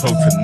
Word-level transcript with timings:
hope 0.00 0.22
for 0.22 0.37